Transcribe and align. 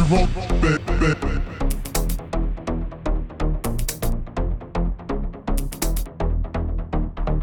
Own 0.00 0.26
bed, 0.60 0.84
bed. 1.00 1.18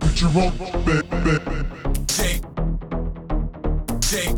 Put 0.00 0.20
your 0.20 0.30
own 0.30 0.52
bed, 0.84 1.10
bed. 1.24 1.42
Take, 2.06 2.42
take, 4.00 4.36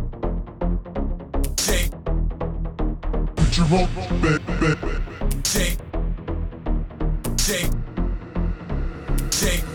take, 1.52 1.90
own 3.72 3.88
bed, 4.22 4.42
bed. 4.60 4.78
take, 5.42 5.78
take, 7.34 7.70
take, 9.30 9.64
take. 9.64 9.73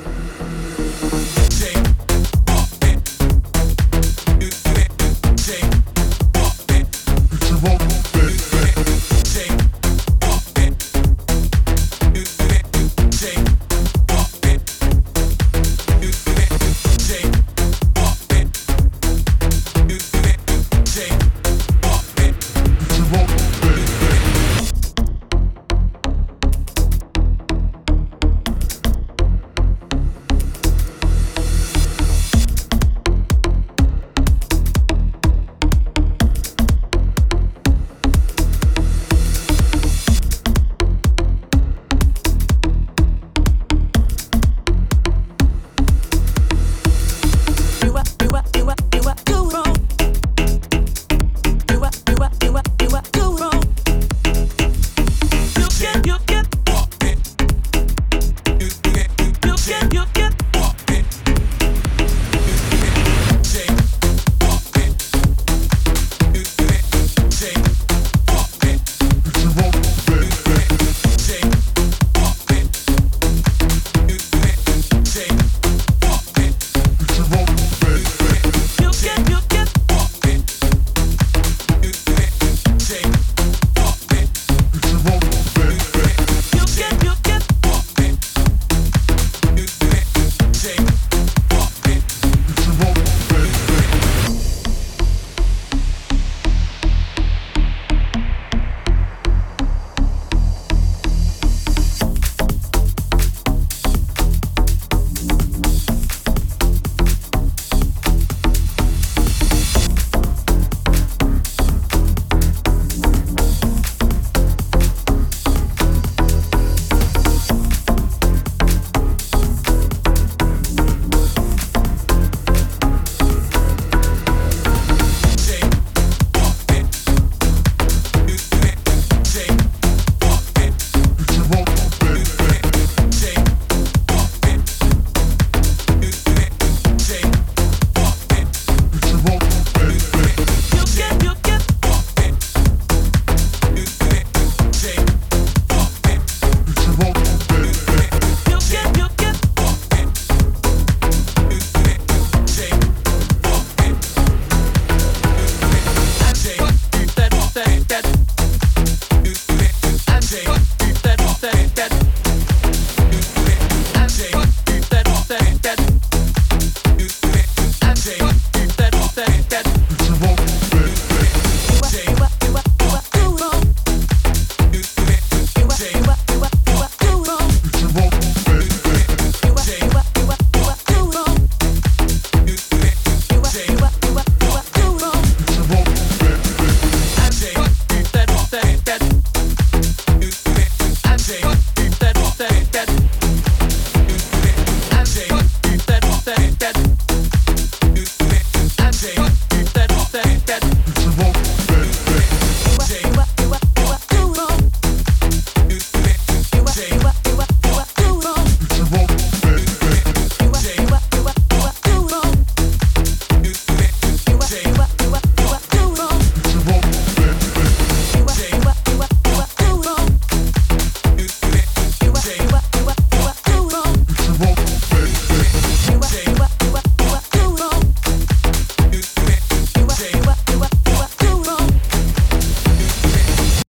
rock 170.21 170.58